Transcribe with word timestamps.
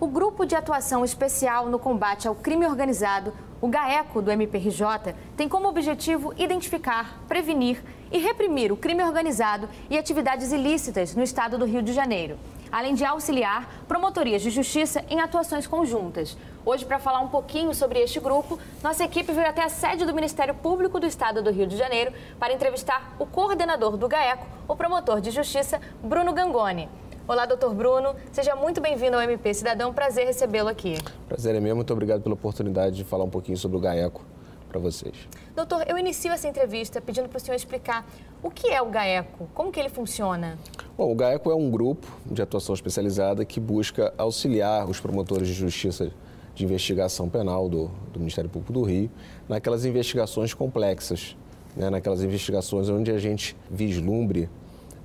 o 0.00 0.06
Grupo 0.06 0.46
de 0.46 0.54
Atuação 0.54 1.04
Especial 1.04 1.68
no 1.68 1.78
Combate 1.78 2.28
ao 2.28 2.34
Crime 2.34 2.64
Organizado, 2.66 3.32
o 3.60 3.66
GAECO 3.66 4.22
do 4.22 4.30
MPRJ, 4.30 5.12
tem 5.36 5.48
como 5.48 5.68
objetivo 5.68 6.32
identificar, 6.36 7.20
prevenir 7.26 7.82
e 8.12 8.18
reprimir 8.18 8.70
o 8.70 8.76
crime 8.76 9.02
organizado 9.02 9.68
e 9.90 9.98
atividades 9.98 10.52
ilícitas 10.52 11.16
no 11.16 11.22
estado 11.24 11.58
do 11.58 11.64
Rio 11.64 11.82
de 11.82 11.92
Janeiro, 11.92 12.38
além 12.70 12.94
de 12.94 13.04
auxiliar 13.04 13.68
promotorias 13.88 14.40
de 14.40 14.50
justiça 14.50 15.04
em 15.10 15.20
atuações 15.20 15.66
conjuntas. 15.66 16.38
Hoje, 16.64 16.86
para 16.86 17.00
falar 17.00 17.20
um 17.20 17.28
pouquinho 17.28 17.74
sobre 17.74 17.98
este 17.98 18.20
grupo, 18.20 18.56
nossa 18.80 19.02
equipe 19.02 19.32
veio 19.32 19.48
até 19.48 19.64
a 19.64 19.68
sede 19.68 20.06
do 20.06 20.14
Ministério 20.14 20.54
Público 20.54 21.00
do 21.00 21.06
Estado 21.06 21.42
do 21.42 21.50
Rio 21.50 21.66
de 21.66 21.76
Janeiro 21.76 22.12
para 22.38 22.52
entrevistar 22.52 23.16
o 23.18 23.26
coordenador 23.26 23.96
do 23.96 24.06
GAECO, 24.06 24.46
o 24.68 24.76
promotor 24.76 25.20
de 25.20 25.32
justiça, 25.32 25.80
Bruno 26.00 26.32
Gangoni. 26.32 26.88
Olá, 27.28 27.44
doutor 27.44 27.74
Bruno. 27.74 28.16
Seja 28.32 28.56
muito 28.56 28.80
bem-vindo 28.80 29.14
ao 29.14 29.20
MP 29.20 29.52
Cidadão. 29.52 29.92
Prazer 29.92 30.24
recebê-lo 30.24 30.70
aqui. 30.70 30.96
Prazer 31.28 31.54
é 31.54 31.60
meu. 31.60 31.76
Muito 31.76 31.92
obrigado 31.92 32.22
pela 32.22 32.34
oportunidade 32.34 32.96
de 32.96 33.04
falar 33.04 33.24
um 33.24 33.28
pouquinho 33.28 33.58
sobre 33.58 33.76
o 33.76 33.80
GAECO 33.80 34.24
para 34.66 34.80
vocês. 34.80 35.14
Doutor, 35.54 35.84
eu 35.86 35.98
inicio 35.98 36.32
essa 36.32 36.48
entrevista 36.48 37.02
pedindo 37.02 37.28
para 37.28 37.36
o 37.36 37.40
senhor 37.40 37.54
explicar 37.54 38.08
o 38.42 38.50
que 38.50 38.68
é 38.68 38.80
o 38.80 38.86
GAECO, 38.86 39.46
como 39.52 39.70
que 39.70 39.78
ele 39.78 39.90
funciona. 39.90 40.58
Bom, 40.96 41.12
o 41.12 41.14
GAECO 41.14 41.50
é 41.50 41.54
um 41.54 41.70
grupo 41.70 42.08
de 42.24 42.40
atuação 42.40 42.74
especializada 42.74 43.44
que 43.44 43.60
busca 43.60 44.10
auxiliar 44.16 44.88
os 44.88 44.98
promotores 44.98 45.48
de 45.48 45.52
justiça 45.52 46.10
de 46.54 46.64
investigação 46.64 47.28
penal 47.28 47.68
do, 47.68 47.90
do 48.10 48.20
Ministério 48.20 48.48
Público 48.48 48.72
do 48.72 48.82
Rio 48.84 49.10
naquelas 49.46 49.84
investigações 49.84 50.54
complexas, 50.54 51.36
né, 51.76 51.90
naquelas 51.90 52.22
investigações 52.22 52.88
onde 52.88 53.10
a 53.10 53.18
gente 53.18 53.54
vislumbre 53.70 54.48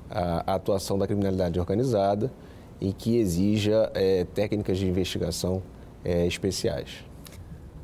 a, 0.09 0.52
a 0.52 0.55
atuação 0.55 0.98
da 0.98 1.07
criminalidade 1.07 1.59
organizada 1.59 2.31
e 2.80 2.91
que 2.91 3.17
exija 3.17 3.91
é, 3.94 4.25
técnicas 4.34 4.77
de 4.77 4.88
investigação 4.88 5.61
é, 6.03 6.25
especiais. 6.25 7.05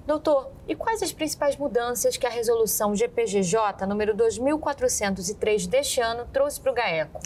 Doutor, 0.05 0.50
e 0.68 0.76
quais 0.76 1.04
as 1.04 1.13
principais 1.13 1.55
mudanças 1.55 2.18
que 2.18 2.26
a 2.26 2.30
resolução 2.30 2.96
GPGJ 2.96 3.85
número 3.88 4.16
2403 4.16 5.68
deste 5.68 6.02
ano 6.02 6.26
trouxe 6.34 6.60
para 6.60 6.71
o 6.71 6.76
GAECO? 6.76 7.20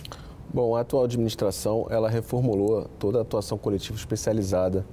Bom, 0.54 0.76
a 0.76 0.82
atual 0.82 1.06
administração 1.06 1.88
ela 1.90 2.10
reformulou 2.10 2.88
toda 3.00 3.20
a 3.20 3.22
atuação 3.22 3.58
coletiva 3.58 3.98
especializada 3.98 4.86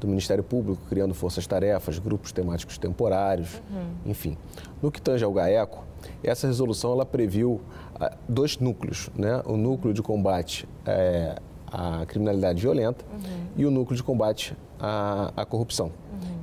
do 0.00 0.06
Ministério 0.06 0.44
Público, 0.44 0.80
criando 0.88 1.14
forças-tarefas, 1.14 1.98
grupos 1.98 2.32
temáticos 2.32 2.78
temporários, 2.78 3.60
uhum. 3.70 4.10
enfim. 4.10 4.36
No 4.80 4.90
que 4.90 5.00
tange 5.00 5.24
ao 5.24 5.32
GAECO, 5.32 5.84
essa 6.22 6.46
resolução 6.46 6.92
ela 6.92 7.04
previu 7.04 7.60
ah, 7.98 8.16
dois 8.28 8.58
núcleos, 8.58 9.10
né? 9.16 9.42
O 9.44 9.56
núcleo 9.56 9.92
de 9.92 10.02
combate 10.02 10.68
é, 10.86 11.36
à 11.66 12.06
criminalidade 12.06 12.60
violenta 12.60 13.04
uhum. 13.12 13.46
e 13.56 13.66
o 13.66 13.70
núcleo 13.70 13.96
de 13.96 14.02
combate 14.02 14.56
à, 14.78 15.32
à 15.36 15.44
corrupção 15.44 15.92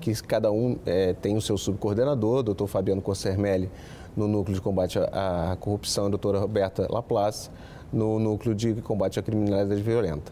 que 0.06 0.14
cada 0.22 0.52
um 0.52 0.78
é, 0.86 1.14
tem 1.14 1.36
o 1.36 1.42
seu 1.42 1.58
subcoordenador, 1.58 2.44
doutor 2.44 2.68
Fabiano 2.68 3.02
Consermelli, 3.02 3.72
no 4.16 4.28
núcleo 4.28 4.54
de 4.54 4.62
combate 4.62 5.00
à, 5.00 5.54
à 5.54 5.56
corrupção, 5.56 6.06
a 6.06 6.10
doutora 6.10 6.40
Roberta 6.40 6.88
Laplace, 6.88 7.50
no 7.92 8.20
núcleo 8.20 8.54
de 8.54 8.76
combate 8.76 9.20
à 9.20 9.24
criminalidade 9.24 9.82
violenta. 9.82 10.32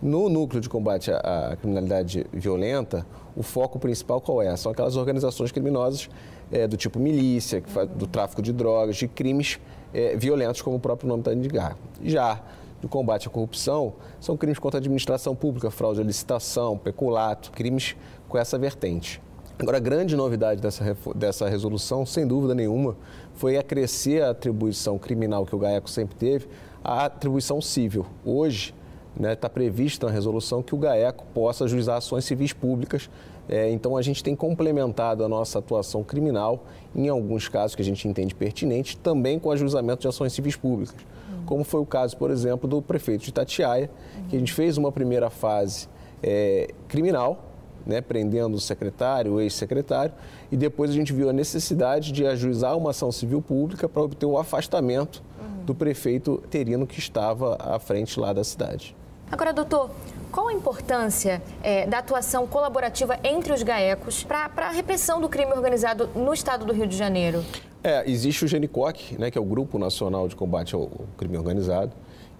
No 0.00 0.28
núcleo 0.28 0.60
de 0.60 0.68
combate 0.68 1.10
à, 1.10 1.56
criminalidade 1.60 2.24
violenta, 2.32 3.04
o 3.36 3.42
foco 3.42 3.80
principal 3.80 4.20
qual 4.20 4.40
é? 4.40 4.56
São 4.56 4.70
aquelas 4.70 4.94
organizações 4.94 5.50
criminosas 5.50 6.08
é, 6.52 6.68
do 6.68 6.76
tipo 6.76 7.00
milícia, 7.00 7.60
do 7.96 8.06
tráfico 8.06 8.40
de 8.40 8.52
drogas, 8.52 8.96
de 8.96 9.08
crimes 9.08 9.58
é, 9.92 10.16
violentos, 10.16 10.62
como 10.62 10.76
o 10.76 10.80
próprio 10.80 11.08
nome 11.08 11.22
está 11.22 11.34
indicando. 11.34 11.76
Já 12.02 12.40
do 12.80 12.88
combate 12.88 13.26
à 13.26 13.30
corrupção 13.30 13.94
são 14.20 14.36
crimes 14.36 14.60
contra 14.60 14.78
a 14.78 14.80
administração 14.80 15.34
pública, 15.34 15.68
fraude 15.68 16.00
à 16.00 16.04
licitação, 16.04 16.78
peculato, 16.78 17.50
crimes 17.50 17.96
com 18.28 18.38
essa 18.38 18.56
vertente. 18.56 19.20
Agora, 19.58 19.78
a 19.78 19.80
grande 19.80 20.14
novidade 20.14 20.60
dessa, 20.60 20.96
dessa 21.16 21.48
resolução, 21.48 22.06
sem 22.06 22.24
dúvida 22.24 22.54
nenhuma, 22.54 22.96
foi 23.34 23.56
acrescer 23.56 24.22
a 24.22 24.30
atribuição 24.30 24.96
criminal 24.96 25.44
que 25.44 25.56
o 25.56 25.58
GAECO 25.58 25.90
sempre 25.90 26.14
teve, 26.14 26.46
à 26.84 27.06
atribuição 27.06 27.60
civil. 27.60 28.06
Hoje, 28.24 28.72
está 29.16 29.28
né, 29.28 29.34
tá 29.34 29.48
previsto 29.48 30.06
na 30.06 30.12
resolução 30.12 30.62
que 30.62 30.74
o 30.74 30.78
GAECO 30.78 31.24
possa 31.34 31.64
ajuizar 31.64 31.96
ações 31.96 32.24
civis 32.24 32.52
públicas. 32.52 33.10
É, 33.48 33.70
então, 33.70 33.96
a 33.96 34.02
gente 34.02 34.22
tem 34.22 34.36
complementado 34.36 35.24
a 35.24 35.28
nossa 35.28 35.58
atuação 35.58 36.04
criminal, 36.04 36.64
em 36.94 37.08
alguns 37.08 37.48
casos 37.48 37.74
que 37.74 37.80
a 37.80 37.84
gente 37.84 38.06
entende 38.06 38.34
pertinentes, 38.34 38.94
também 38.96 39.38
com 39.38 39.48
o 39.48 39.52
ajuizamento 39.52 40.02
de 40.02 40.08
ações 40.08 40.32
civis 40.32 40.54
públicas. 40.54 41.00
Uhum. 41.30 41.44
Como 41.46 41.64
foi 41.64 41.80
o 41.80 41.86
caso, 41.86 42.16
por 42.16 42.30
exemplo, 42.30 42.68
do 42.68 42.82
prefeito 42.82 43.24
de 43.24 43.30
Itatiaia, 43.30 43.90
uhum. 44.16 44.28
que 44.28 44.36
a 44.36 44.38
gente 44.38 44.52
fez 44.52 44.76
uma 44.76 44.92
primeira 44.92 45.30
fase 45.30 45.88
é, 46.22 46.68
criminal, 46.88 47.48
né, 47.86 48.02
prendendo 48.02 48.54
o 48.54 48.60
secretário, 48.60 49.34
o 49.34 49.40
ex-secretário, 49.40 50.12
e 50.52 50.56
depois 50.56 50.90
a 50.90 50.94
gente 50.94 51.10
viu 51.10 51.30
a 51.30 51.32
necessidade 51.32 52.12
de 52.12 52.26
ajuizar 52.26 52.76
uma 52.76 52.90
ação 52.90 53.10
civil 53.10 53.40
pública 53.40 53.88
para 53.88 54.02
obter 54.02 54.26
o 54.26 54.36
afastamento 54.36 55.22
uhum. 55.40 55.64
do 55.64 55.74
prefeito 55.74 56.42
terino 56.50 56.86
que 56.86 56.98
estava 56.98 57.56
à 57.58 57.78
frente 57.78 58.20
lá 58.20 58.34
da 58.34 58.44
cidade. 58.44 58.94
Agora, 59.30 59.52
doutor, 59.52 59.90
qual 60.32 60.48
a 60.48 60.52
importância 60.52 61.42
é, 61.62 61.86
da 61.86 61.98
atuação 61.98 62.46
colaborativa 62.46 63.18
entre 63.22 63.52
os 63.52 63.62
GAECOS 63.62 64.24
para 64.24 64.68
a 64.68 64.70
repressão 64.70 65.20
do 65.20 65.28
crime 65.28 65.52
organizado 65.52 66.08
no 66.14 66.32
estado 66.32 66.64
do 66.64 66.72
Rio 66.72 66.86
de 66.86 66.96
Janeiro? 66.96 67.44
É, 67.82 68.08
existe 68.10 68.44
o 68.44 68.48
GENICOC, 68.48 69.18
né, 69.18 69.30
que 69.30 69.38
é 69.38 69.40
o 69.40 69.44
Grupo 69.44 69.78
Nacional 69.78 70.26
de 70.28 70.34
Combate 70.34 70.74
ao 70.74 70.90
Crime 71.16 71.36
Organizado, 71.36 71.92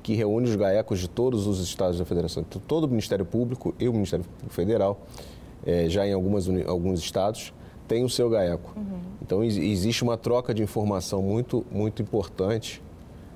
que 0.02 0.14
reúne 0.14 0.48
os 0.48 0.56
GAECOS 0.56 1.00
de 1.00 1.08
todos 1.08 1.46
os 1.46 1.60
estados 1.60 1.98
da 1.98 2.04
federação, 2.04 2.42
todo 2.42 2.84
o 2.84 2.88
Ministério 2.88 3.24
Público 3.24 3.74
e 3.78 3.88
o 3.88 3.92
Ministério 3.92 4.24
Público 4.24 4.52
Federal, 4.52 5.00
é, 5.64 5.88
já 5.88 6.06
em 6.06 6.12
algumas, 6.12 6.48
alguns 6.66 7.00
estados, 7.00 7.52
tem 7.86 8.04
o 8.04 8.08
seu 8.08 8.30
GAECO. 8.30 8.72
Uhum. 8.76 9.00
Então, 9.22 9.44
existe 9.44 10.02
uma 10.02 10.16
troca 10.16 10.54
de 10.54 10.62
informação 10.62 11.20
muito, 11.22 11.64
muito 11.70 12.00
importante, 12.00 12.82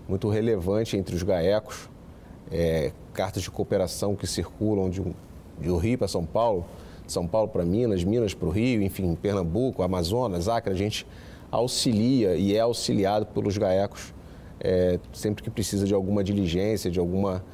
muito 0.09 0.29
relevante 0.29 0.97
entre 0.97 1.15
os 1.15 1.23
GAECOS, 1.23 1.91
é, 2.51 2.93
cartas 3.13 3.43
de 3.43 3.51
cooperação 3.51 4.17
que 4.17 4.27
circulam 4.27 4.91
de, 4.91 5.03
de 5.61 5.71
Rio 5.77 5.99
para 5.99 6.09
São 6.09 6.25
Paulo, 6.25 6.65
São 7.07 7.27
Paulo 7.27 7.49
para 7.49 7.65
Minas, 7.65 8.03
Minas 8.03 8.35
para 8.35 8.49
o 8.49 8.51
Rio, 8.51 8.83
enfim, 8.83 9.15
Pernambuco, 9.15 9.83
Amazonas, 9.83 10.49
Acre, 10.49 10.73
a 10.73 10.77
gente 10.77 11.07
auxilia 11.51 12.35
e 12.35 12.57
é 12.57 12.61
auxiliado 12.61 13.27
pelos 13.27 13.59
GAECOS 13.59 14.15
é, 14.63 15.01
sempre 15.13 15.43
que 15.43 15.51
precisa 15.51 15.85
de 15.85 15.93
alguma 15.93 16.23
diligência, 16.23 16.91
de 16.91 17.01
alguma, 17.01 17.45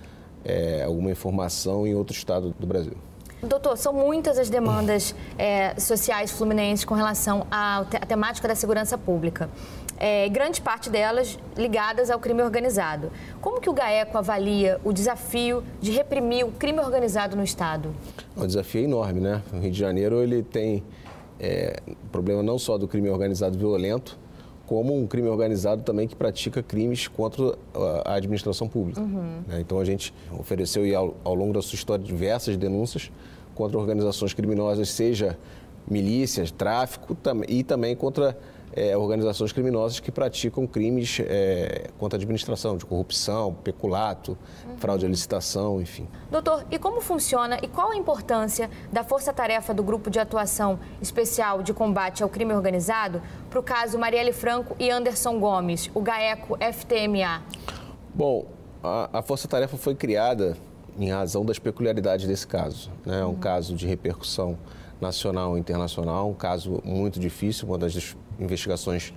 é, 0.44 0.82
alguma 0.82 1.10
informação 1.10 1.86
em 1.86 1.94
outro 1.94 2.14
estado 2.14 2.54
do 2.58 2.66
Brasil. 2.66 2.96
Doutor, 3.42 3.78
são 3.78 3.92
muitas 3.92 4.36
as 4.36 4.50
demandas 4.50 5.14
é, 5.38 5.78
sociais 5.78 6.30
fluminenses 6.30 6.84
com 6.84 6.94
relação 6.94 7.46
à, 7.50 7.84
temática 8.06 8.48
da 8.48 8.54
segurança 8.54 8.98
pública. 8.98 9.48
É, 9.98 10.28
grande 10.28 10.60
parte 10.60 10.88
delas 10.88 11.38
ligadas 11.56 12.09
ao 12.09 12.20
crime 12.20 12.42
organizado. 12.42 13.10
Como 13.41 13.60
que 13.60 13.69
o 13.69 13.72
GAECO 13.72 14.16
avalia 14.16 14.81
o 14.84 14.92
desafio 14.92 15.64
de 15.81 15.91
reprimir 15.91 16.47
o 16.47 16.53
crime 16.53 16.78
organizado 16.78 17.36
no 17.36 17.42
Estado? 17.42 17.92
O 18.37 18.47
desafio 18.47 18.82
é 18.82 18.84
enorme, 18.84 19.20
né? 19.20 19.42
O 19.53 19.58
Rio 19.58 19.70
de 19.72 19.78
Janeiro 19.78 20.22
ele 20.22 20.42
tem 20.42 20.84
é, 21.41 21.81
problema 22.12 22.42
não 22.42 22.58
só 22.58 22.78
do 22.78 22.87
crime 22.87 23.10
organizado 23.10 23.58
violento, 23.58 24.16
como 24.66 24.94
um 24.94 25.06
crime 25.06 25.28
organizado 25.28 25.82
também 25.82 26.06
que 26.06 26.14
pratica 26.14 26.62
crimes 26.62 27.08
contra 27.08 27.56
a 28.04 28.14
administração 28.14 28.69
pública. 28.69 29.00
Uhum. 29.00 29.41
Né? 29.48 29.60
Então 29.60 29.81
a 29.81 29.84
gente 29.84 30.12
ofereceu 30.38 30.84
ao, 30.97 31.16
ao 31.25 31.34
longo 31.34 31.54
da 31.54 31.62
sua 31.62 31.75
história 31.75 32.04
diversas 32.04 32.56
denúncias 32.56 33.10
contra 33.54 33.78
organizações 33.78 34.34
criminosas, 34.34 34.91
seja 34.91 35.38
milícias, 35.91 36.50
tráfico 36.50 37.16
e 37.48 37.64
também 37.64 37.97
contra 37.97 38.37
é, 38.73 38.97
organizações 38.97 39.53
criminosas 39.53 40.01
que 40.01 40.11
praticam 40.11 40.67
crimes 40.67 41.21
é, 41.21 41.91
contra 41.99 42.17
a 42.17 42.21
administração, 42.21 42.77
de 42.77 42.84
corrupção, 42.84 43.55
peculato, 43.55 44.37
uhum. 44.67 44.77
fraude 44.79 45.06
à 45.06 45.09
licitação, 45.09 45.81
enfim. 45.81 46.06
Doutor, 46.31 46.65
e 46.71 46.79
como 46.79 47.01
funciona 47.01 47.59
e 47.62 47.69
qual 47.69 47.91
a 47.91 47.97
importância 47.97 48.71
da 48.93 49.03
força-tarefa 49.03 49.73
do 49.73 49.82
Grupo 49.82 50.11
de 50.11 50.19
Atuação 50.19 50.79
Especial 51.00 51.62
de 51.62 51.73
Combate 51.73 52.23
ao 52.23 52.29
Crime 52.29 52.55
Organizado 52.55 53.23
para 53.49 53.59
o 53.59 53.62
caso 53.62 53.99
Marielle 53.99 54.32
Franco 54.32 54.76
e 54.79 54.91
Anderson 54.91 55.38
Gomes, 55.38 55.91
o 55.94 56.00
GAECO 56.00 56.56
FTMA? 56.56 57.43
Bom, 58.14 58.47
a, 58.82 59.19
a 59.19 59.23
força-tarefa 59.23 59.76
foi 59.76 59.94
criada 59.94 60.56
em 60.99 61.11
razão 61.11 61.44
das 61.44 61.59
peculiaridades 61.59 62.26
desse 62.26 62.47
caso. 62.47 62.91
Né? 63.06 63.21
É 63.21 63.25
um 63.25 63.29
uhum. 63.29 63.37
caso 63.37 63.75
de 63.75 63.87
repercussão 63.87 64.59
nacional 65.00 65.56
e 65.56 65.61
internacional, 65.61 66.29
um 66.29 66.35
caso 66.35 66.81
muito 66.85 67.21
difícil, 67.21 67.69
uma 67.69 67.79
das 67.79 68.17
investigações 68.38 69.12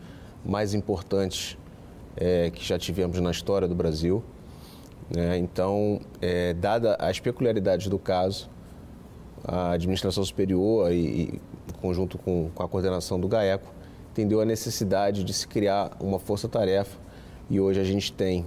mais 0.45 0.73
importantes 0.73 1.57
é, 2.15 2.49
que 2.49 2.63
já 2.63 2.77
tivemos 2.77 3.19
na 3.19 3.31
história 3.31 3.67
do 3.67 3.75
Brasil. 3.75 4.23
Né? 5.09 5.37
Então, 5.37 5.99
é, 6.21 6.53
dada 6.53 6.95
as 6.95 7.19
peculiaridades 7.19 7.87
do 7.87 7.99
caso, 7.99 8.49
a 9.43 9.71
administração 9.71 10.23
superior 10.23 10.91
e, 10.91 10.95
e 10.95 11.41
conjunto 11.81 12.17
com, 12.17 12.49
com 12.53 12.63
a 12.63 12.67
coordenação 12.67 13.19
do 13.19 13.27
GAECO, 13.27 13.71
entendeu 14.11 14.41
a 14.41 14.45
necessidade 14.45 15.23
de 15.23 15.33
se 15.33 15.47
criar 15.47 15.91
uma 15.99 16.19
força-tarefa 16.19 16.99
e 17.49 17.59
hoje 17.59 17.79
a 17.79 17.83
gente 17.83 18.11
tem 18.11 18.45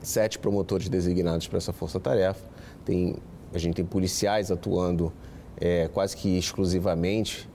sete 0.00 0.38
promotores 0.38 0.88
designados 0.88 1.46
para 1.46 1.58
essa 1.58 1.72
força-tarefa, 1.72 2.44
tem 2.84 3.16
a 3.54 3.58
gente 3.58 3.76
tem 3.76 3.84
policiais 3.84 4.50
atuando 4.50 5.12
é, 5.60 5.88
quase 5.92 6.16
que 6.16 6.38
exclusivamente 6.38 7.48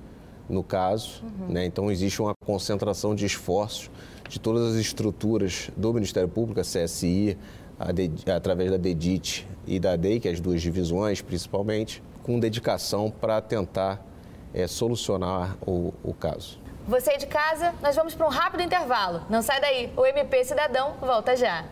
no 0.50 0.64
caso, 0.64 1.24
uhum. 1.24 1.54
né? 1.54 1.66
então 1.66 1.92
existe 1.92 2.22
uma 2.22 2.34
concentração 2.46 3.14
de 3.14 3.26
esforços 3.26 3.90
de 4.30 4.40
todas 4.40 4.74
as 4.74 4.76
estruturas 4.76 5.70
do 5.76 5.94
Ministério 5.94 6.28
Público, 6.28 6.60
a 6.60 6.64
CSI, 6.64 7.38
a 7.80 8.36
através 8.36 8.72
da 8.72 8.78
DEDIT 8.78 9.48
e 9.66 9.80
da 9.80 9.96
DEI, 9.96 10.20
que 10.20 10.28
é 10.28 10.32
as 10.32 10.40
duas 10.40 10.62
divisões 10.62 11.22
principalmente, 11.22 12.04
com 12.24 12.40
dedicação 12.40 13.10
para 13.10 13.40
tentar 13.42 14.06
é, 14.54 14.68
solucionar 14.68 15.56
o, 15.66 15.94
o 16.04 16.14
caso. 16.14 16.60
Você 16.88 17.12
aí 17.12 17.18
de 17.18 17.28
casa, 17.28 17.74
nós 17.82 17.96
vamos 17.96 18.16
para 18.16 18.26
um 18.26 18.30
rápido 18.30 18.64
intervalo. 18.64 19.22
Não 19.30 19.42
sai 19.42 19.60
daí, 19.60 19.92
o 19.96 20.06
MP 20.06 20.44
Cidadão 20.46 20.94
volta 21.02 21.36
já. 21.36 21.66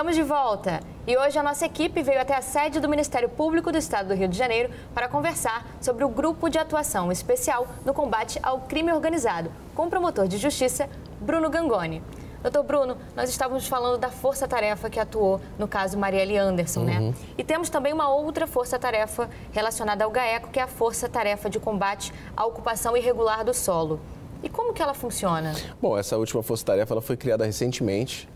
Estamos 0.00 0.16
de 0.16 0.22
volta 0.22 0.80
e 1.06 1.14
hoje 1.14 1.38
a 1.38 1.42
nossa 1.42 1.66
equipe 1.66 2.02
veio 2.02 2.22
até 2.22 2.34
a 2.34 2.40
sede 2.40 2.80
do 2.80 2.88
Ministério 2.88 3.28
Público 3.28 3.70
do 3.70 3.76
Estado 3.76 4.08
do 4.08 4.14
Rio 4.14 4.28
de 4.28 4.38
Janeiro 4.38 4.70
para 4.94 5.10
conversar 5.10 5.76
sobre 5.78 6.02
o 6.04 6.08
grupo 6.08 6.48
de 6.48 6.56
atuação 6.56 7.12
especial 7.12 7.66
no 7.84 7.92
combate 7.92 8.40
ao 8.42 8.60
crime 8.60 8.90
organizado 8.90 9.52
com 9.74 9.84
o 9.84 9.90
promotor 9.90 10.26
de 10.26 10.38
justiça 10.38 10.88
Bruno 11.20 11.50
Gangoni. 11.50 12.02
Doutor 12.42 12.62
Bruno, 12.62 12.96
nós 13.14 13.28
estávamos 13.28 13.68
falando 13.68 13.98
da 13.98 14.08
força-tarefa 14.08 14.88
que 14.88 14.98
atuou 14.98 15.38
no 15.58 15.68
caso 15.68 15.98
Marielle 15.98 16.38
Anderson, 16.38 16.80
né? 16.84 16.98
uhum. 16.98 17.08
né? 17.10 17.14
E 17.36 17.44
temos 17.44 17.68
também 17.68 17.92
uma 17.92 18.08
outra 18.08 18.46
força-tarefa 18.46 19.28
relacionada 19.52 20.02
ao 20.02 20.10
GAECO, 20.10 20.48
que 20.48 20.58
é 20.58 20.62
a 20.62 20.66
força-tarefa 20.66 21.50
de 21.50 21.60
combate 21.60 22.10
à 22.34 22.46
ocupação 22.46 22.96
irregular 22.96 23.44
do 23.44 23.52
solo. 23.52 24.00
E 24.42 24.48
como 24.48 24.72
que 24.72 24.80
ela 24.80 24.94
funciona? 24.94 25.52
Bom, 25.78 25.98
essa 25.98 26.16
última 26.16 26.42
força-tarefa 26.42 26.98
foi 27.02 27.18
criada 27.18 27.44
recentemente 27.44 28.26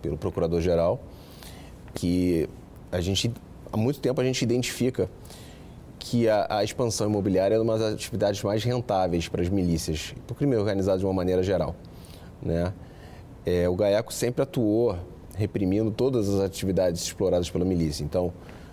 pelo 0.00 0.16
Procurador-Geral, 0.16 1.00
que 1.94 2.48
a 2.90 3.00
gente, 3.00 3.32
há 3.72 3.76
muito 3.76 4.00
tempo 4.00 4.20
a 4.20 4.24
gente 4.24 4.42
identifica 4.42 5.08
que 5.98 6.28
a, 6.28 6.46
a, 6.48 6.64
expansão 6.64 7.08
imobiliária 7.08 7.54
é 7.54 7.60
uma 7.60 7.78
das 7.78 7.94
atividades 7.94 8.42
mais 8.42 8.64
rentáveis 8.64 9.28
para 9.28 9.42
as 9.42 9.48
milícias, 9.48 10.14
para 10.26 10.32
o 10.32 10.34
crime 10.34 10.56
organizado 10.56 10.98
de 10.98 11.04
uma 11.04 11.12
maneira 11.12 11.42
geral. 11.42 11.76
Né? 12.42 12.72
É, 13.44 13.68
o 13.68 13.76
GAECO 13.76 14.12
sempre 14.12 14.42
atuou 14.42 14.96
reprimindo 15.36 15.90
todas 15.90 16.28
as 16.28 16.40
atividades 16.40 17.02
exploradas 17.02 17.50
pela 17.50 17.64
milícia. 17.64 18.02
Então, 18.02 18.32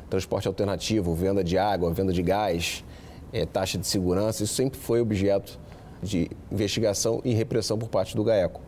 transporte 0.09 0.47
alternativo, 0.47 1.13
venda 1.13 1.43
de 1.43 1.57
água, 1.57 1.93
venda 1.93 2.13
de 2.13 2.23
gás, 2.23 2.83
é, 3.31 3.45
taxa 3.45 3.77
de 3.77 3.85
segurança, 3.85 4.43
isso 4.43 4.53
sempre 4.53 4.79
foi 4.79 5.01
objeto 5.01 5.59
de 6.01 6.29
investigação 6.51 7.21
e 7.23 7.33
repressão 7.33 7.77
por 7.77 7.89
parte 7.89 8.15
do 8.15 8.23
GAECO. 8.23 8.61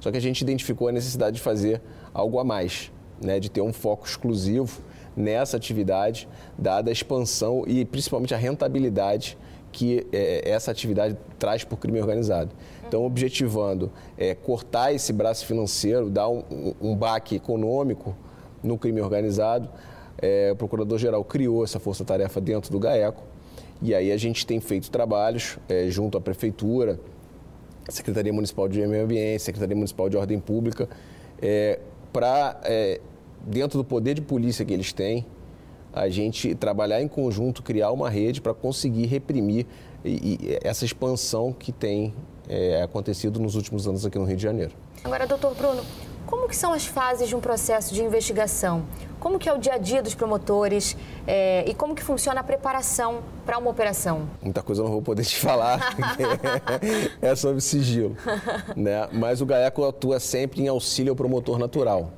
Só 0.00 0.10
que 0.10 0.16
a 0.16 0.20
gente 0.20 0.40
identificou 0.40 0.88
a 0.88 0.92
necessidade 0.92 1.36
de 1.36 1.42
fazer 1.42 1.80
algo 2.12 2.38
a 2.38 2.44
mais, 2.44 2.92
né, 3.22 3.40
de 3.40 3.50
ter 3.50 3.60
um 3.60 3.72
foco 3.72 4.06
exclusivo 4.06 4.80
nessa 5.16 5.56
atividade, 5.56 6.28
dada 6.56 6.90
a 6.90 6.92
expansão 6.92 7.64
e 7.66 7.84
principalmente 7.84 8.34
a 8.34 8.36
rentabilidade 8.36 9.36
que 9.72 10.06
é, 10.12 10.48
essa 10.48 10.70
atividade 10.70 11.16
traz 11.38 11.64
para 11.64 11.74
o 11.74 11.76
crime 11.76 12.00
organizado. 12.00 12.50
Então, 12.86 13.04
objetivando 13.04 13.92
é, 14.16 14.34
cortar 14.34 14.92
esse 14.92 15.12
braço 15.12 15.44
financeiro, 15.44 16.08
dar 16.08 16.28
um, 16.28 16.42
um 16.80 16.96
baque 16.96 17.36
econômico 17.36 18.16
no 18.62 18.78
crime 18.78 19.00
organizado, 19.00 19.68
é, 20.16 20.50
o 20.52 20.56
Procurador-Geral 20.56 21.22
criou 21.24 21.62
essa 21.62 21.78
força-tarefa 21.78 22.40
dentro 22.40 22.72
do 22.72 22.78
GAECO 22.78 23.22
e 23.80 23.94
aí 23.94 24.10
a 24.10 24.16
gente 24.16 24.44
tem 24.44 24.58
feito 24.58 24.90
trabalhos 24.90 25.58
é, 25.68 25.88
junto 25.88 26.18
à 26.18 26.20
Prefeitura, 26.20 26.98
Secretaria 27.88 28.32
Municipal 28.32 28.68
de 28.68 28.86
Meio 28.86 29.04
Ambiente, 29.04 29.42
Secretaria 29.42 29.74
Municipal 29.74 30.08
de 30.08 30.16
Ordem 30.16 30.38
Pública, 30.38 30.88
é, 31.40 31.78
para, 32.12 32.60
é, 32.64 33.00
dentro 33.42 33.78
do 33.78 33.84
poder 33.84 34.14
de 34.14 34.20
polícia 34.20 34.64
que 34.64 34.72
eles 34.72 34.92
têm, 34.92 35.24
a 35.92 36.08
gente 36.08 36.54
trabalhar 36.54 37.02
em 37.02 37.08
conjunto, 37.08 37.62
criar 37.62 37.90
uma 37.90 38.10
rede 38.10 38.40
para 38.40 38.52
conseguir 38.54 39.06
reprimir 39.06 39.66
e, 40.04 40.38
e 40.40 40.58
essa 40.62 40.84
expansão 40.84 41.52
que 41.52 41.72
tem 41.72 42.14
é, 42.48 42.82
acontecido 42.82 43.40
nos 43.40 43.54
últimos 43.54 43.88
anos 43.88 44.04
aqui 44.04 44.18
no 44.18 44.24
Rio 44.24 44.36
de 44.36 44.42
Janeiro. 44.42 44.72
Agora, 45.02 45.26
doutor 45.26 45.54
Bruno, 45.54 45.82
como 46.28 46.46
que 46.46 46.54
são 46.54 46.74
as 46.74 46.84
fases 46.84 47.26
de 47.26 47.34
um 47.34 47.40
processo 47.40 47.94
de 47.94 48.02
investigação? 48.02 48.84
Como 49.18 49.38
que 49.38 49.48
é 49.48 49.52
o 49.52 49.56
dia 49.56 49.72
a 49.72 49.78
dia 49.78 50.02
dos 50.02 50.14
promotores 50.14 50.94
é, 51.26 51.64
e 51.66 51.72
como 51.72 51.94
que 51.94 52.02
funciona 52.02 52.40
a 52.40 52.44
preparação 52.44 53.20
para 53.46 53.56
uma 53.56 53.70
operação? 53.70 54.28
Muita 54.42 54.62
coisa 54.62 54.82
eu 54.82 54.84
não 54.84 54.92
vou 54.92 55.00
poder 55.00 55.24
te 55.24 55.36
falar, 55.36 55.96
é 57.22 57.34
sobre 57.34 57.62
sigilo. 57.62 58.14
Né? 58.76 59.08
Mas 59.10 59.40
o 59.40 59.46
GAECO 59.46 59.86
atua 59.86 60.20
sempre 60.20 60.60
em 60.60 60.68
auxílio 60.68 61.12
ao 61.12 61.16
promotor 61.16 61.58
natural. 61.58 62.10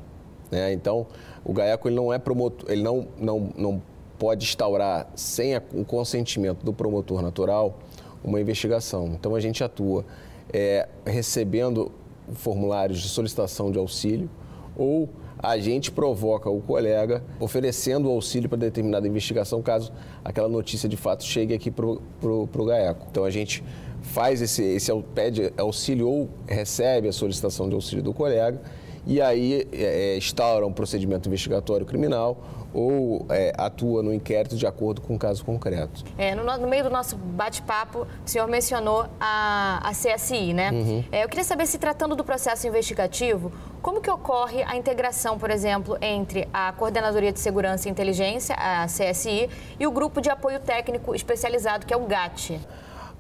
Né? 0.51 0.73
Então, 0.73 1.07
o 1.45 1.53
GAECO 1.53 1.89
ele 1.89 1.97
não 1.97 2.13
é 2.13 2.19
promotor, 2.19 2.69
ele 2.69 2.83
não, 2.83 3.07
não, 3.17 3.53
não 3.57 3.83
pode 4.19 4.45
instaurar 4.45 5.07
sem 5.15 5.57
o 5.73 5.85
consentimento 5.85 6.65
do 6.65 6.73
promotor 6.73 7.23
natural 7.23 7.79
uma 8.25 8.41
investigação. 8.41 9.07
Então, 9.15 9.37
a 9.37 9.41
gente 9.41 9.63
atua 9.63 10.05
é, 10.53 10.89
recebendo 11.07 11.93
formulários 12.35 13.01
de 13.01 13.09
solicitação 13.09 13.71
de 13.71 13.79
auxílio 13.79 14.31
ou 14.77 15.09
a 15.43 15.59
gente 15.59 15.91
provoca 15.91 16.51
o 16.51 16.61
colega 16.61 17.23
oferecendo 17.39 18.09
o 18.09 18.13
auxílio 18.13 18.49
para 18.49 18.59
determinada 18.59 19.09
investigação, 19.09 19.63
caso 19.63 19.93
aquela 20.25 20.49
notícia 20.49 20.89
de 20.89 20.97
fato 20.97 21.25
chegue 21.25 21.55
aqui 21.55 21.71
para 21.71 21.87
o 21.87 22.65
GAECO. 22.67 23.07
Então 23.11 23.25
a 23.25 23.31
gente 23.31 23.65
faz 24.03 24.43
esse, 24.43 24.63
esse 24.63 24.93
pede 25.15 25.53
auxílio 25.57 26.09
ou 26.09 26.29
recebe 26.47 27.09
a 27.09 27.13
solicitação 27.13 27.69
de 27.69 27.75
auxílio 27.75 28.03
do 28.03 28.13
colega 28.13 28.61
e 29.07 29.21
aí 29.21 29.67
é, 29.73 30.15
é 30.15 30.17
instaura 30.17 30.67
um 30.67 30.73
procedimento 30.73 31.29
investigatório 31.29 31.87
criminal 31.87 32.37
ou 32.73 33.27
é, 33.31 33.53
atua 33.57 34.03
no 34.03 34.15
inquérito 34.15 34.57
de 34.57 34.67
acordo 34.67 35.01
com 35.01 35.15
o 35.15 35.19
caso 35.19 35.45
concreto. 35.45 36.05
É, 36.17 36.35
no, 36.35 36.45
no, 36.45 36.69
meio 36.69 36.85
do 36.85 36.91
nosso 36.91 37.17
bate-papo, 37.17 38.07
o 38.25 38.29
senhor 38.29 38.47
mencionou 38.47 39.07
a, 39.19 39.81
a 39.83 39.91
CSI, 39.91 40.53
né? 40.53 40.71
Uhum. 40.71 41.05
É, 41.11 41.25
eu 41.25 41.29
queria 41.29 41.45
saber 41.45 41.67
se, 41.67 41.79
tratando 41.79 42.15
do 42.15 42.25
processo 42.25 42.67
investigativo, 42.67 43.53
como 43.83 44.01
que 44.01 44.11
ocorre 44.11 44.63
a 44.63 44.77
integração, 44.77 45.39
por 45.39 45.51
exemplo, 45.51 45.97
entre 46.01 46.49
a 46.53 46.73
Coordenadoria 46.73 47.33
de 47.33 47.41
Segurança 47.41 47.89
e 47.89 47.91
Inteligência, 47.91 48.55
a 48.55 48.87
CSI, 48.87 49.49
e 49.79 49.87
o 49.87 49.91
Grupo 49.91 50.21
de 50.21 50.31
Apoio 50.31 50.61
Técnico 50.61 51.15
Especializado, 51.15 51.87
que 51.87 51.95
é 51.95 51.97
o 51.97 52.07
GAT? 52.07 52.61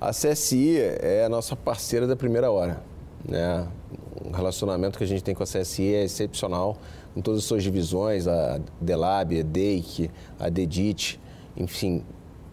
A 0.00 0.10
CSI 0.10 0.78
é 0.78 1.24
a 1.24 1.28
nossa 1.28 1.56
parceira 1.56 2.06
da 2.06 2.16
primeira 2.16 2.50
hora. 2.50 2.82
Né? 3.26 3.66
Relacionamento 4.32 4.98
que 4.98 5.04
a 5.04 5.06
gente 5.06 5.24
tem 5.24 5.34
com 5.34 5.42
a 5.42 5.46
CSI 5.46 5.94
é 5.94 6.04
excepcional 6.04 6.76
com 7.14 7.20
todas 7.20 7.40
as 7.40 7.44
suas 7.46 7.62
divisões, 7.62 8.28
a 8.28 8.60
Delab, 8.80 9.38
a 9.38 9.42
DEIC, 9.42 10.10
a 10.38 10.48
DEDIT, 10.48 11.18
enfim, 11.56 12.04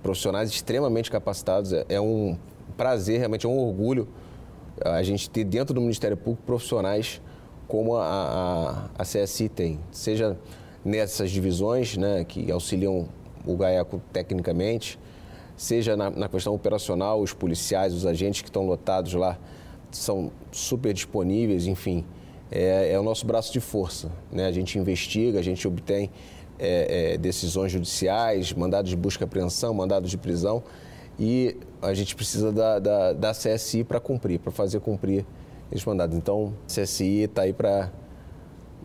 profissionais 0.02 0.50
extremamente 0.50 1.12
capacitados. 1.12 1.74
É, 1.74 1.86
é 1.90 2.02
um 2.02 2.38
prazer, 2.76 3.20
realmente 3.20 3.46
é 3.46 3.50
um 3.50 3.58
orgulho 3.58 4.08
a 4.84 5.02
gente 5.04 5.30
ter 5.30 5.44
dentro 5.44 5.74
do 5.74 5.82
Ministério 5.82 6.16
Público 6.16 6.44
profissionais 6.46 7.22
como 7.68 7.96
a, 7.98 8.90
a, 8.98 9.02
a 9.02 9.04
CSI 9.04 9.50
tem, 9.50 9.80
seja 9.92 10.38
nessas 10.86 11.32
divisões 11.32 11.98
né, 11.98 12.24
que 12.24 12.50
auxiliam 12.52 13.10
o 13.46 13.58
GAECO 13.58 14.02
tecnicamente, 14.14 14.98
seja 15.56 15.98
na, 15.98 16.10
na, 16.10 16.30
questão 16.30 16.54
operacional, 16.54 17.22
os 17.22 17.34
policiais, 17.34 17.94
os 17.94 18.06
agentes 18.06 18.42
que 18.42 18.50
estão 18.50 18.66
lotados 18.66 19.14
lá 19.14 19.38
são 19.92 20.32
super 20.52 20.94
disponíveis, 20.94 21.68
enfim 21.68 22.06
é, 22.52 22.94
é 22.94 23.00
o 23.00 23.04
nosso 23.04 23.26
braço 23.26 23.52
de 23.52 23.60
força. 23.60 24.12
Né? 24.32 24.46
A 24.46 24.52
gente 24.52 24.78
investiga, 24.78 25.40
a 25.40 25.44
gente 25.44 25.68
obtém 25.68 26.10
é, 26.60 27.14
é, 27.14 27.18
decisões 27.18 27.72
judiciais, 27.72 28.54
mandados 28.54 28.90
de 28.90 28.96
busca 28.96 29.24
e 29.24 29.26
apreensão, 29.26 29.74
mandados 29.74 30.10
de 30.10 30.18
prisão 30.18 30.64
e 31.20 31.58
a 31.82 31.94
gente 31.94 32.16
precisa 32.16 32.52
da, 32.52 32.80
da, 32.80 33.14
da 33.14 33.32
CSI 33.32 33.84
para 33.84 34.00
cumprir, 34.00 34.40
para 34.40 34.52
fazer 34.52 34.80
cumprir 34.80 35.26
esses 35.72 35.86
mandados. 35.86 36.16
Então, 36.16 36.54
a 36.64 36.82
CSI 36.82 37.24
está 37.24 37.44
aí 37.44 37.54
para, 37.54 37.92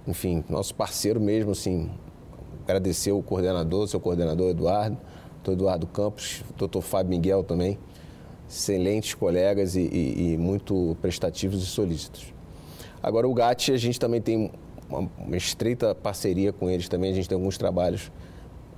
enfim, 0.07 0.43
nosso 0.49 0.75
parceiro 0.75 1.21
mesmo, 1.21 1.53
assim, 1.53 1.91
agradecer 2.65 3.13
o 3.13 3.23
coordenador, 3.23 3.87
seu 3.87 4.01
coordenador 4.01 4.51
Eduardo, 4.51 4.97
doutor 5.37 5.53
Eduardo 5.53 5.87
Campos, 5.87 6.43
doutor 6.57 6.81
Fábio 6.81 7.11
Miguel 7.11 7.45
também, 7.45 7.79
excelentes 8.53 9.15
colegas 9.15 9.75
e, 9.75 9.81
e, 9.81 10.33
e 10.33 10.39
muito 10.39 10.95
prestativos 11.01 11.63
e 11.63 11.67
solícitos. 11.67 12.35
Agora, 13.03 13.27
o 13.27 13.33
GAT, 13.33 13.73
a 13.73 13.77
gente 13.79 13.99
também 13.99 14.21
tem 14.21 14.51
uma, 14.89 15.11
uma, 15.19 15.37
estreita 15.37 15.95
parceria 15.95 16.53
com 16.53 16.69
eles 16.69 16.87
também. 16.89 17.11
A 17.11 17.15
gente 17.15 17.29
tem 17.29 17.35
alguns 17.35 17.57
trabalhos, 17.57 18.13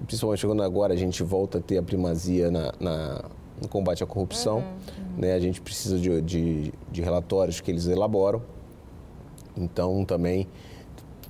principalmente 0.06 0.40
chegando 0.40 0.62
agora, 0.62 0.94
a 0.94 0.96
gente 0.96 1.22
volta 1.24 1.58
a 1.58 1.60
ter 1.60 1.76
a 1.76 1.82
primazia 1.82 2.50
na, 2.50 2.72
na 2.78 3.24
no 3.60 3.68
combate 3.68 4.02
à 4.02 4.06
corrupção. 4.06 4.58
Uhum, 4.58 4.64
uhum. 4.64 5.18
Né? 5.18 5.34
A 5.34 5.40
gente 5.40 5.60
precisa 5.60 5.98
de, 5.98 6.20
de, 6.22 6.72
de 6.90 7.02
relatórios 7.02 7.60
que 7.60 7.70
eles 7.70 7.86
elaboram. 7.86 8.42
Então, 9.56 10.04
também 10.04 10.46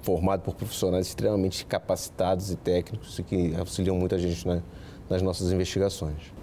formado 0.03 0.43
por 0.43 0.55
profissionais 0.55 1.07
extremamente 1.07 1.65
capacitados 1.65 2.51
e 2.51 2.57
técnicos 2.57 3.19
que 3.27 3.55
auxiliam 3.57 3.97
muita 3.97 4.19
gente 4.19 4.47
né, 4.47 4.63
nas 5.09 5.23
nossas 5.23 5.51
investigações. 5.51 6.35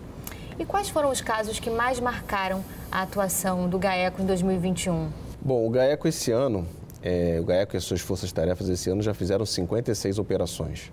E 0.59 0.65
quais 0.65 0.89
foram 0.89 1.09
os 1.09 1.21
casos 1.21 1.59
que 1.59 1.69
mais 1.69 1.99
marcaram 1.99 2.63
a 2.91 3.01
atuação 3.01 3.69
do 3.69 3.79
GAECO 3.79 4.21
em 4.21 4.25
2021? 4.25 5.09
Bom, 5.41 5.65
o 5.65 5.69
GAECO 5.69 6.07
esse 6.07 6.31
ano, 6.31 6.67
é, 7.01 7.37
o 7.39 7.43
GAECO 7.43 7.75
e 7.75 7.77
as 7.77 7.83
suas 7.83 8.01
forças-tarefas 8.01 8.69
esse 8.69 8.89
ano 8.89 9.01
já 9.01 9.13
fizeram 9.13 9.45
56 9.45 10.19
operações. 10.19 10.91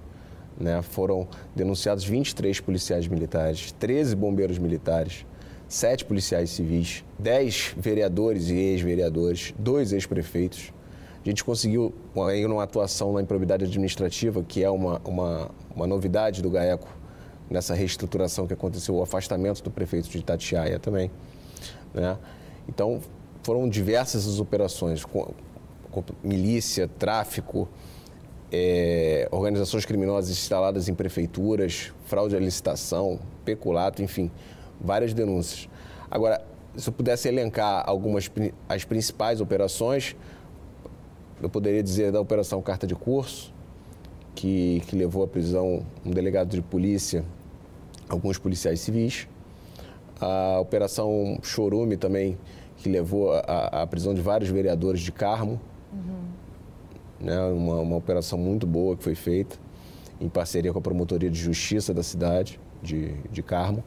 Né? 0.58 0.80
Foram 0.82 1.28
denunciados 1.54 2.04
23 2.04 2.60
policiais 2.60 3.06
militares, 3.06 3.72
13 3.72 4.16
bombeiros 4.16 4.58
militares, 4.58 5.26
7 5.68 6.04
policiais 6.06 6.50
civis, 6.50 7.04
10 7.18 7.74
vereadores 7.76 8.48
e 8.48 8.54
ex-vereadores, 8.54 9.52
dois 9.58 9.92
ex-prefeitos. 9.92 10.72
A 11.24 11.28
gente 11.28 11.44
conseguiu 11.44 11.92
ainda 12.26 12.54
uma 12.54 12.62
atuação 12.62 13.12
na 13.12 13.20
improbidade 13.20 13.64
administrativa, 13.64 14.42
que 14.42 14.64
é 14.64 14.70
uma, 14.70 14.98
uma, 15.04 15.50
uma 15.74 15.86
novidade 15.86 16.40
do 16.40 16.48
GAECO 16.48 16.97
nessa 17.50 17.74
reestruturação 17.74 18.46
que 18.46 18.52
aconteceu, 18.52 18.94
o 18.96 19.02
afastamento 19.02 19.62
do 19.62 19.70
prefeito 19.70 20.08
de 20.08 20.18
Itatiaia 20.18 20.78
também. 20.78 21.10
Né? 21.94 22.16
Então, 22.68 23.00
foram 23.42 23.68
diversas 23.68 24.26
as 24.26 24.38
operações, 24.38 25.04
com, 25.04 25.32
com 25.90 26.04
milícia, 26.22 26.86
tráfico, 26.86 27.68
é, 28.52 29.28
organizações 29.30 29.84
criminosas 29.84 30.30
instaladas 30.30 30.88
em 30.88 30.94
prefeituras, 30.94 31.92
fraude 32.04 32.36
à 32.36 32.38
licitação, 32.38 33.18
peculato, 33.44 34.02
enfim, 34.02 34.30
várias 34.80 35.12
denúncias. 35.12 35.68
Agora, 36.10 36.42
se 36.76 36.88
eu 36.88 36.92
pudesse 36.92 37.28
elencar 37.28 37.82
algumas 37.86 38.30
as 38.68 38.84
principais 38.84 39.40
operações, 39.40 40.14
eu 41.42 41.48
poderia 41.48 41.82
dizer 41.82 42.12
da 42.12 42.20
Operação 42.20 42.60
Carta 42.62 42.86
de 42.86 42.94
Curso, 42.94 43.52
que, 44.34 44.82
que 44.86 44.96
levou 44.96 45.24
à 45.24 45.28
prisão 45.28 45.84
um 46.04 46.10
delegado 46.10 46.50
de 46.50 46.62
polícia, 46.62 47.24
alguns 48.08 48.38
policiais 48.38 48.80
civis. 48.80 49.28
A 50.20 50.58
Operação 50.60 51.38
Chorume 51.42 51.96
também, 51.96 52.36
que 52.76 52.88
levou 52.88 53.32
à 53.32 53.86
prisão 53.86 54.14
de 54.14 54.20
vários 54.20 54.50
vereadores 54.50 55.00
de 55.00 55.12
Carmo. 55.12 55.60
Uhum. 55.92 56.28
Né, 57.20 57.40
uma, 57.40 57.80
uma 57.80 57.96
operação 57.96 58.38
muito 58.38 58.66
boa 58.66 58.96
que 58.96 59.02
foi 59.02 59.14
feita 59.14 59.58
em 60.20 60.28
parceria 60.28 60.72
com 60.72 60.78
a 60.78 60.82
Promotoria 60.82 61.30
de 61.30 61.38
Justiça 61.38 61.94
da 61.94 62.02
cidade 62.02 62.60
de, 62.82 63.12
de 63.30 63.42
Carmo. 63.42 63.82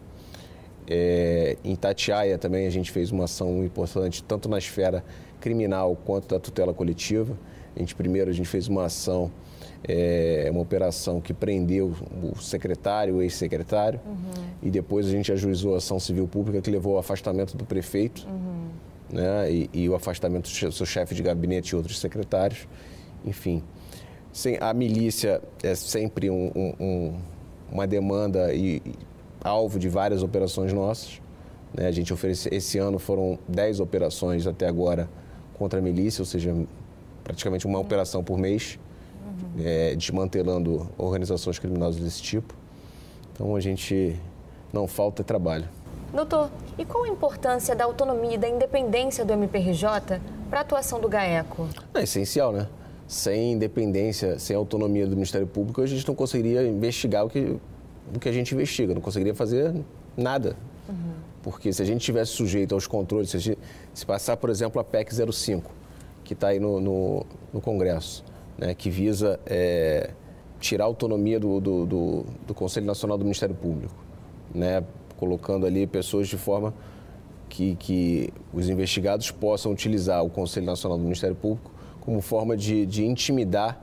É, 0.87 1.57
em 1.63 1.75
Tatiaia 1.75 2.37
também 2.37 2.65
a 2.65 2.69
gente 2.69 2.91
fez 2.91 3.11
uma 3.11 3.25
ação 3.25 3.63
importante, 3.63 4.23
tanto 4.23 4.49
na 4.49 4.57
esfera 4.57 5.03
criminal 5.39 5.95
quanto 6.05 6.29
da 6.29 6.39
tutela 6.39 6.73
coletiva. 6.73 7.37
A 7.75 7.79
gente, 7.79 7.95
primeiro 7.95 8.29
a 8.29 8.33
gente 8.33 8.47
fez 8.47 8.67
uma 8.67 8.85
ação, 8.85 9.31
é, 9.83 10.47
uma 10.51 10.61
operação 10.61 11.21
que 11.21 11.33
prendeu 11.33 11.93
o 12.21 12.39
secretário, 12.39 13.15
o 13.15 13.21
ex-secretário, 13.21 13.99
uhum. 14.05 14.43
e 14.61 14.69
depois 14.69 15.07
a 15.07 15.11
gente 15.11 15.31
ajuizou 15.31 15.75
a 15.75 15.77
ação 15.77 15.99
civil 15.99 16.27
pública 16.27 16.61
que 16.61 16.69
levou 16.69 16.93
ao 16.93 16.99
afastamento 16.99 17.55
do 17.55 17.65
prefeito 17.65 18.27
uhum. 18.27 18.69
né, 19.11 19.51
e, 19.51 19.69
e, 19.73 19.89
o 19.89 19.95
afastamento 19.95 20.49
do 20.49 20.71
seu 20.71 20.85
chefe 20.85 21.15
de 21.15 21.23
gabinete 21.23 21.69
e 21.69 21.75
outros 21.75 21.99
secretários. 21.99 22.67
Enfim, 23.23 23.63
sem, 24.33 24.57
a 24.59 24.73
milícia 24.73 25.41
é 25.63 25.75
sempre 25.75 26.29
um, 26.29 26.51
um, 26.55 26.73
um, 26.79 27.19
uma 27.71 27.87
demanda 27.87 28.53
e, 28.53 28.81
e 28.85 28.93
alvo 29.43 29.79
de 29.79 29.89
várias 29.89 30.23
operações 30.23 30.73
nossas. 30.73 31.21
Né? 31.73 31.87
A 31.87 31.91
gente 31.91 32.13
oferece, 32.13 32.49
esse 32.51 32.77
ano 32.77 32.99
foram 32.99 33.39
10 33.47 33.79
operações 33.79 34.45
até 34.47 34.67
agora 34.67 35.09
contra 35.53 35.79
a 35.79 35.81
milícia, 35.81 36.21
ou 36.21 36.25
seja, 36.25 36.55
praticamente 37.31 37.65
uma 37.65 37.79
operação 37.79 38.21
por 38.21 38.37
mês, 38.37 38.77
uhum. 39.25 39.63
é, 39.65 39.95
desmantelando 39.95 40.89
organizações 40.97 41.57
criminosas 41.57 42.01
desse 42.01 42.21
tipo. 42.21 42.53
Então 43.33 43.55
a 43.55 43.59
gente 43.61 44.19
não 44.73 44.85
falta 44.85 45.23
trabalho. 45.23 45.67
Doutor, 46.13 46.49
e 46.77 46.83
qual 46.83 47.05
a 47.05 47.07
importância 47.07 47.73
da 47.73 47.85
autonomia 47.85 48.33
e 48.33 48.37
da 48.37 48.49
independência 48.49 49.23
do 49.23 49.31
MPRJ 49.31 50.19
para 50.49 50.59
a 50.59 50.61
atuação 50.61 50.99
do 50.99 51.07
GAECO? 51.07 51.69
É 51.93 52.03
essencial, 52.03 52.51
né? 52.51 52.67
Sem 53.07 53.53
independência, 53.53 54.37
sem 54.37 54.53
autonomia 54.53 55.07
do 55.07 55.15
Ministério 55.15 55.47
Público, 55.47 55.81
a 55.81 55.87
gente 55.87 56.05
não 56.05 56.15
conseguiria 56.15 56.67
investigar 56.67 57.25
o 57.25 57.29
que, 57.29 57.57
o 58.13 58.19
que 58.19 58.27
a 58.27 58.31
gente 58.31 58.53
investiga, 58.53 58.93
não 58.93 59.01
conseguiria 59.01 59.33
fazer 59.33 59.73
nada. 60.17 60.57
Uhum. 60.89 61.13
Porque 61.41 61.71
se 61.71 61.81
a 61.81 61.85
gente 61.85 62.01
tivesse 62.01 62.33
sujeito 62.33 62.75
aos 62.75 62.87
controles, 62.87 63.29
se, 63.29 63.39
gente, 63.39 63.59
se 63.93 64.05
passar, 64.05 64.35
por 64.35 64.49
exemplo, 64.49 64.81
a 64.81 64.83
PEC 64.83 65.13
05, 65.31 65.80
que 66.23 66.33
está 66.33 66.49
aí 66.49 66.59
no, 66.59 66.79
no, 66.79 67.25
no, 67.53 67.61
Congresso, 67.61 68.23
né, 68.57 68.73
que 68.73 68.89
visa 68.89 69.39
é, 69.45 70.11
tirar 70.59 70.85
a 70.85 70.87
autonomia 70.87 71.39
do, 71.39 71.59
do, 71.59 71.85
do, 71.85 72.25
do, 72.47 72.53
Conselho 72.53 72.85
Nacional 72.85 73.17
do 73.17 73.23
Ministério 73.23 73.55
Público, 73.55 73.95
né, 74.53 74.83
colocando 75.17 75.65
ali 75.65 75.85
pessoas 75.87 76.27
de 76.27 76.37
forma 76.37 76.73
que, 77.49 77.75
que 77.75 78.33
os 78.53 78.69
investigados 78.69 79.29
possam 79.31 79.71
utilizar 79.71 80.23
o 80.23 80.29
Conselho 80.29 80.65
Nacional 80.65 80.97
do 80.97 81.03
Ministério 81.03 81.35
Público 81.35 81.71
como 81.99 82.21
forma 82.21 82.57
de, 82.57 82.85
de 82.85 83.05
intimidar 83.05 83.79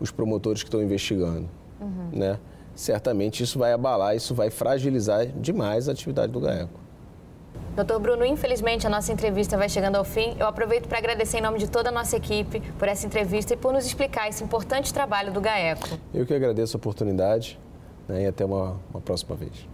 os 0.00 0.10
promotores 0.10 0.62
que 0.62 0.68
estão 0.68 0.82
investigando. 0.82 1.48
Uhum. 1.80 2.08
Né? 2.12 2.38
Certamente 2.74 3.42
isso 3.42 3.58
vai 3.58 3.72
abalar, 3.72 4.16
isso 4.16 4.34
vai 4.34 4.50
fragilizar 4.50 5.26
demais 5.26 5.88
a 5.88 5.92
atividade 5.92 6.32
do 6.32 6.40
GAECO. 6.40 6.81
Doutor 7.74 7.98
Bruno, 8.00 8.24
infelizmente 8.24 8.86
a 8.86 8.90
nossa 8.90 9.10
entrevista 9.12 9.56
vai 9.56 9.68
chegando 9.68 9.96
ao 9.96 10.04
fim. 10.04 10.36
Eu 10.38 10.46
aproveito 10.46 10.86
para 10.86 10.98
agradecer 10.98 11.38
em 11.38 11.40
nome 11.40 11.58
de 11.58 11.70
toda 11.70 11.88
a 11.88 11.92
nossa 11.92 12.16
equipe 12.16 12.60
por 12.78 12.86
essa 12.86 13.06
entrevista 13.06 13.54
e 13.54 13.56
por 13.56 13.72
nos 13.72 13.86
explicar 13.86 14.28
esse 14.28 14.44
importante 14.44 14.92
trabalho 14.92 15.32
do 15.32 15.40
GAECO. 15.40 15.98
Eu 16.12 16.26
que 16.26 16.34
agradeço 16.34 16.76
a 16.76 16.78
oportunidade 16.78 17.58
né, 18.06 18.24
e 18.24 18.26
até 18.26 18.44
uma, 18.44 18.78
uma 18.92 19.00
próxima 19.00 19.34
vez. 19.34 19.71